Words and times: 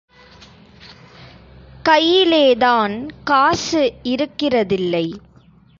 கையிலேதான் 1.89 3.09
காசு 3.23 3.93
இருக்கிறதில்லை. 4.03 5.13